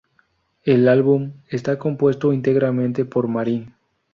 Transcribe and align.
El 0.63 0.87
álbum 0.87 1.33
está 1.47 1.77
compuesto 1.77 2.33
íntegramente 2.33 3.05
por 3.05 3.27
Marín. 3.27 3.75